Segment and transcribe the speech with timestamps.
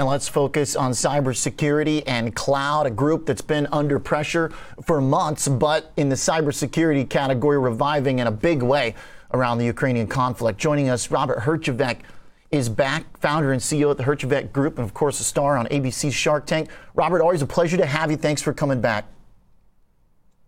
[0.00, 4.50] And let's focus on cybersecurity and cloud, a group that's been under pressure
[4.82, 8.94] for months, but in the cybersecurity category, reviving in a big way
[9.34, 10.58] around the Ukrainian conflict.
[10.58, 11.98] Joining us, Robert Herjavec
[12.50, 15.66] is back, founder and CEO at the Herjavec Group, and of course, a star on
[15.66, 16.70] ABC's Shark Tank.
[16.94, 18.16] Robert, always a pleasure to have you.
[18.16, 19.04] Thanks for coming back.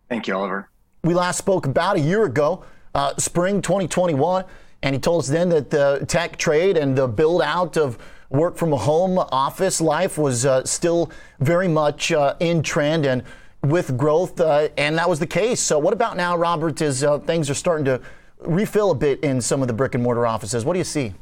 [0.09, 0.71] Thank you, Oliver.
[1.05, 2.65] We last spoke about a year ago,
[2.95, 4.47] uh, spring 2021,
[4.83, 7.99] and he told us then that the tech trade and the build out of
[8.33, 11.11] work from home office life was uh, still
[11.41, 13.23] very much uh, in trend and
[13.63, 15.61] with growth, uh, and that was the case.
[15.61, 16.81] So, what about now, Robert?
[16.83, 18.01] As uh, things are starting to
[18.41, 21.15] refill a bit in some of the brick and mortar offices, what do you see?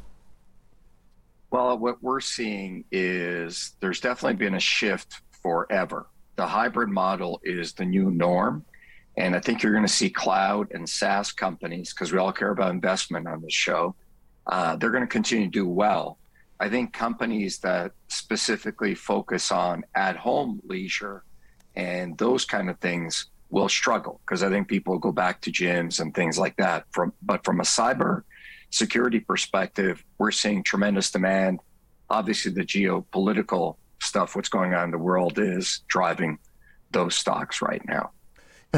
[1.51, 6.07] Well, what we're seeing is there's definitely been a shift forever.
[6.37, 8.65] The hybrid model is the new norm.
[9.17, 12.51] And I think you're going to see cloud and SaaS companies, because we all care
[12.51, 13.93] about investment on this show,
[14.47, 16.17] uh, they're going to continue to do well.
[16.61, 21.23] I think companies that specifically focus on at home leisure
[21.75, 25.99] and those kind of things will struggle because I think people go back to gyms
[25.99, 26.85] and things like that.
[26.91, 28.21] From but from a cyber
[28.69, 31.61] security perspective, we're seeing tremendous demand.
[32.11, 36.37] Obviously, the geopolitical stuff, what's going on in the world, is driving
[36.91, 38.11] those stocks right now.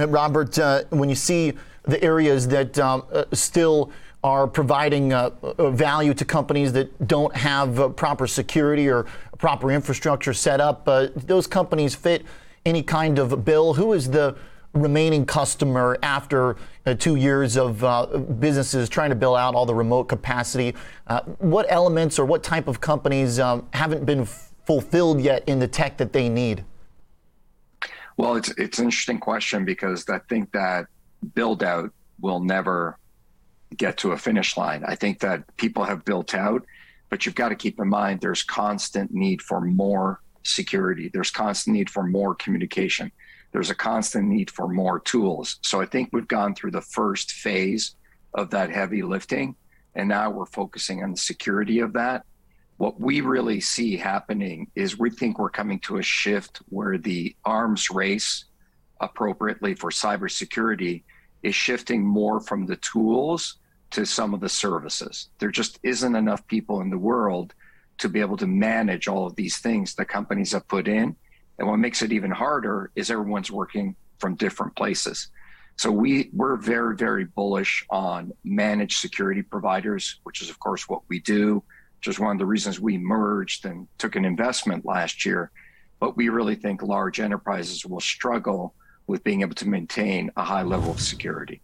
[0.07, 1.51] Robert, uh, when you see
[1.83, 3.91] the areas that um, uh, still
[4.23, 9.05] are providing uh, uh, value to companies that don't have uh, proper security or
[9.37, 10.87] proper infrastructure set up.
[10.87, 12.25] Uh, those companies fit
[12.65, 13.73] any kind of bill.
[13.73, 14.37] Who is the
[14.73, 19.75] remaining customer after uh, two years of uh, businesses trying to build out all the
[19.75, 20.73] remote capacity?
[21.39, 25.67] what elements or what type of companies um, haven't been f- fulfilled yet in the
[25.67, 26.63] tech that they need?
[28.15, 30.85] Well, it's it's an interesting question because I think that
[31.35, 32.97] build out will never
[33.73, 34.83] get to a finish line.
[34.85, 36.65] I think that people have built out,
[37.09, 41.09] but you've got to keep in mind there's constant need for more security.
[41.11, 43.11] There's constant need for more communication.
[43.51, 45.59] There's a constant need for more tools.
[45.61, 47.95] So I think we've gone through the first phase
[48.33, 49.55] of that heavy lifting,
[49.95, 52.25] and now we're focusing on the security of that.
[52.77, 57.35] What we really see happening is we think we're coming to a shift where the
[57.45, 58.45] arms race
[58.99, 61.03] appropriately for cybersecurity
[61.43, 63.57] is shifting more from the tools
[63.93, 65.29] to some of the services.
[65.39, 67.53] There just isn't enough people in the world
[67.99, 71.15] to be able to manage all of these things that companies have put in.
[71.59, 75.27] And what makes it even harder is everyone's working from different places.
[75.75, 81.01] So we we're very very bullish on managed security providers, which is of course what
[81.07, 81.63] we do,
[81.97, 85.51] which is one of the reasons we merged and took an investment last year.
[85.99, 88.73] But we really think large enterprises will struggle
[89.05, 91.61] with being able to maintain a high level of security.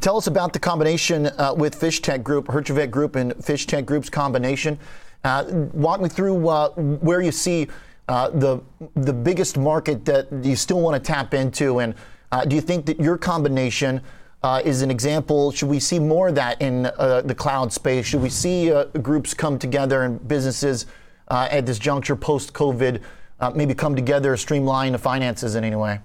[0.00, 3.86] Tell us about the combination uh, with Fish Tech Group, Herjavec Group, and Fish Tech
[3.86, 4.78] Group's combination.
[5.22, 7.68] Uh, walk me through uh, where you see
[8.08, 8.60] uh, the
[8.96, 11.94] the biggest market that you still want to tap into, and
[12.32, 14.00] uh, do you think that your combination
[14.42, 15.52] uh, is an example?
[15.52, 18.04] Should we see more of that in the cloud space?
[18.04, 20.86] Should we see groups come together and businesses
[21.30, 23.00] at this juncture post COVID
[23.54, 26.00] maybe come together, streamline the finances in any way?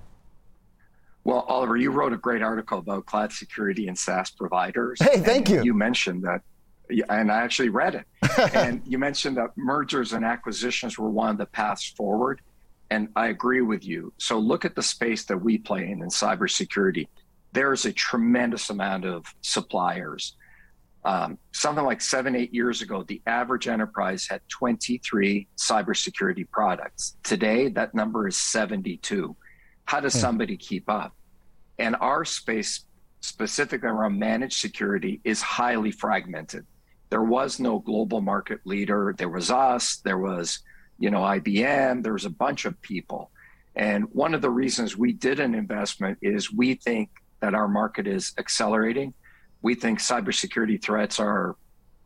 [1.29, 4.97] Well, Oliver, you wrote a great article about cloud security and SaaS providers.
[4.99, 5.61] Hey, thank you.
[5.61, 6.41] You mentioned that,
[7.07, 8.55] and I actually read it.
[8.55, 12.41] and you mentioned that mergers and acquisitions were one of the paths forward.
[12.89, 14.11] And I agree with you.
[14.17, 17.07] So look at the space that we play in in cybersecurity.
[17.51, 20.35] There's a tremendous amount of suppliers.
[21.05, 27.17] Um, something like seven, eight years ago, the average enterprise had 23 cybersecurity products.
[27.21, 29.35] Today, that number is 72.
[29.85, 30.21] How does hmm.
[30.21, 31.13] somebody keep up?
[31.79, 32.85] And our space,
[33.21, 36.65] specifically around managed security, is highly fragmented.
[37.09, 39.15] There was no global market leader.
[39.17, 39.97] There was us.
[39.97, 40.59] There was,
[40.99, 42.03] you know, IBM.
[42.03, 43.31] There was a bunch of people.
[43.75, 48.07] And one of the reasons we did an investment is we think that our market
[48.07, 49.13] is accelerating.
[49.61, 51.55] We think cybersecurity threats are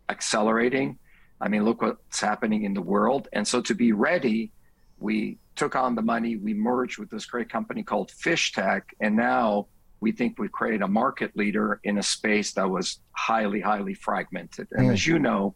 [0.10, 1.00] accelerating.
[1.42, 3.28] I mean, look what's happening in the world.
[3.34, 4.52] And so to be ready,
[5.00, 6.38] we took on the money.
[6.38, 9.68] We merged with this great company called Fish Tech, and now
[10.04, 14.68] we think we create a market leader in a space that was highly, highly fragmented.
[14.74, 14.94] And mm.
[14.94, 15.56] as you know,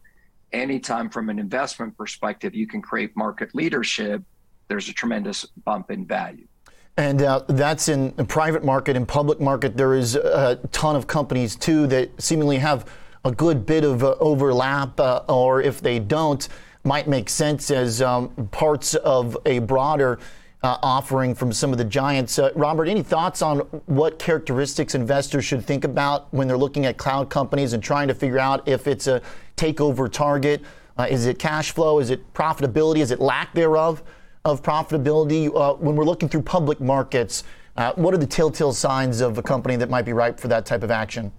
[0.52, 4.22] anytime from an investment perspective, you can create market leadership,
[4.68, 6.48] there's a tremendous bump in value.
[6.96, 8.96] And uh, that's in the private market.
[8.96, 12.90] In public market, there is a ton of companies too that seemingly have
[13.24, 16.48] a good bit of uh, overlap, uh, or if they don't,
[16.84, 20.18] might make sense as um, parts of a broader
[20.62, 22.38] uh, offering from some of the giants.
[22.38, 26.96] Uh, Robert, any thoughts on what characteristics investors should think about when they're looking at
[26.96, 29.22] cloud companies and trying to figure out if it's a
[29.56, 30.62] takeover target
[30.98, 32.00] Uh, is it cash flow?
[32.00, 32.98] Is it profitability?
[32.98, 34.02] Is it lack thereof
[34.44, 35.46] of profitability?
[35.46, 37.44] Uh, when we're looking through public markets,
[37.76, 40.66] uh, what are the telltale signs of a company that might be ripe for that
[40.66, 41.30] type of action?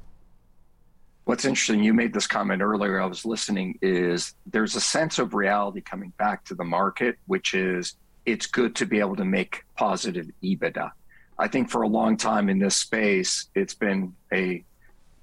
[1.25, 5.33] What's interesting, you made this comment earlier, I was listening, is there's a sense of
[5.33, 7.97] reality coming back to the market, which is
[8.31, 10.91] it's good to be able to make positive EBITDA.
[11.37, 14.63] I think for a long time in this space, it's been a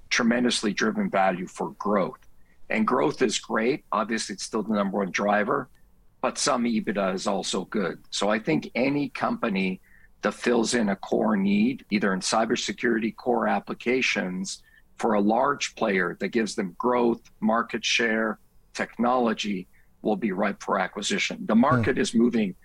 [0.09, 2.19] tremendously driven value for growth.
[2.69, 3.85] And growth is great.
[3.91, 5.69] Obviously, it's still the number one driver,
[6.21, 7.99] but some EBITDA is also good.
[8.09, 9.79] So I think any company
[10.21, 14.63] that fills in a core need, either in cybersecurity core applications,
[14.97, 18.39] for a large player that gives them growth, market share,
[18.73, 19.67] technology
[20.01, 21.45] will be ripe for acquisition.
[21.45, 21.99] The market mm.
[21.99, 22.55] is moving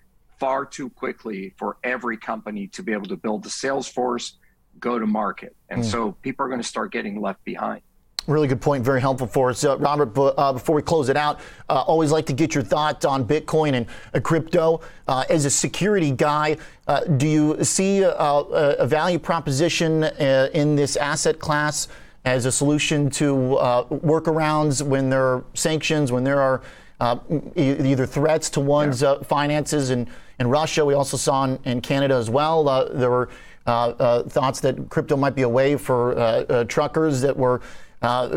[0.43, 4.39] far too quickly for every company to be able to build the sales force,
[4.81, 5.55] go to market.
[5.69, 5.85] And mm.
[5.85, 7.81] so people are going to start getting left behind.
[8.27, 8.85] Really good point.
[8.85, 9.65] Very helpful for us.
[9.65, 13.05] Uh, Robert, uh, before we close it out, uh, always like to get your thoughts
[13.05, 14.81] on Bitcoin and uh, crypto.
[15.07, 16.57] Uh, as a security guy,
[16.89, 21.87] uh, do you see a, a value proposition in this asset class
[22.25, 26.63] as a solution to uh, workarounds when there are sanctions, when there are
[27.03, 27.19] uh,
[27.57, 29.91] either threats to one's uh, finances.
[29.91, 30.09] In,
[30.43, 33.29] in Russia, we also saw in, in Canada as well, uh, there were
[33.65, 37.61] uh, uh, thoughts that crypto might be a way for truckers that were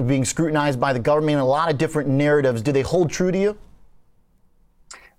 [0.05, 1.39] being scrutinized by the government.
[1.39, 2.61] A lot of different narratives.
[2.61, 3.57] Do they hold true to you?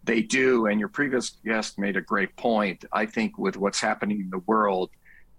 [0.05, 0.67] They do.
[0.67, 2.85] And your previous guest made a great point.
[2.93, 4.91] I think with what's happening in the world,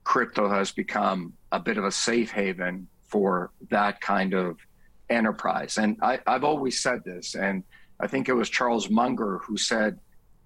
[0.03, 4.57] crypto has become a bit of a safe haven for that kind of
[5.09, 5.77] enterprise.
[5.77, 7.63] And I, have always said this, and
[8.01, 9.97] I think it was Charles Munger who said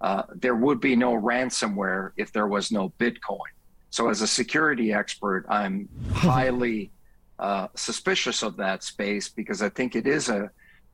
[0.02, 3.52] uh, there would be no ransomware if there was no Bitcoin.
[3.90, 6.92] So, as a security expert, I'm highly
[7.40, 10.50] uh, suspicious of that space because I think it is a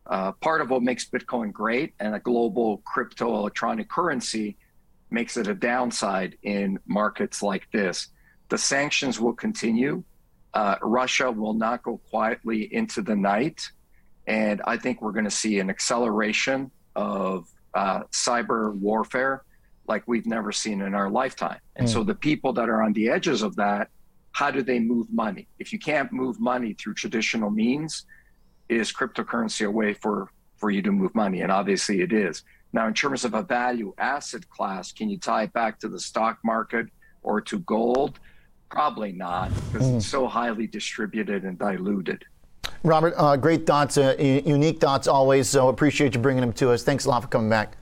[0.05, 4.55] uh, part of what makes Bitcoin great, and a global crypto electronic currency
[5.09, 8.09] makes it a downside in markets like this.
[8.49, 10.03] The sanctions will continue
[10.57, 13.69] uh, Russia will not go quietly into the night.
[14.25, 17.47] And I think we're going to see an acceleration of
[17.77, 19.35] uh, cyber warfare
[19.91, 21.61] like we've never seen in our lifetime.
[21.77, 21.93] And mm.
[21.93, 23.89] so the people that are on the edges of that,
[24.39, 25.47] how do they move money?
[25.63, 27.91] If you can't move money through traditional means,
[28.67, 30.15] is cryptocurrency a way for,
[30.59, 31.39] for you to move money?
[31.43, 32.43] And obviously it is.
[32.73, 35.99] Now, in terms of a value asset class, can you tie it back to the
[35.99, 36.87] stock market
[37.23, 38.19] or to gold?
[38.69, 39.97] Probably not, because mm.
[39.97, 42.21] it's so highly distributed and diluted.
[42.83, 45.49] Robert, uh, great thoughts, uh, unique thoughts always.
[45.49, 46.83] So appreciate you bringing them to us.
[46.83, 47.77] Thanks a lot for coming back.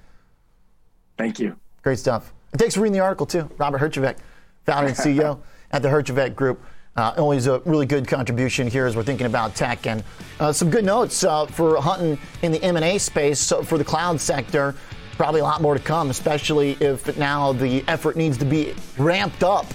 [1.18, 1.56] Thank you.
[1.82, 2.34] Great stuff.
[2.52, 3.50] And thanks for reading the article too.
[3.58, 4.18] Robert Herjavec,
[4.66, 5.40] founder and CEO
[5.72, 6.64] at the Herjavec Group.
[6.96, 10.02] Uh, always a really good contribution here as we're thinking about tech and
[10.40, 14.20] uh, some good notes uh, for hunting in the M&A space so for the cloud
[14.20, 14.74] sector.
[15.18, 19.44] Probably a lot more to come, especially if now the effort needs to be ramped
[19.44, 19.66] up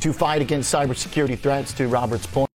[0.00, 2.45] to fight against cybersecurity threats, to Robert's point.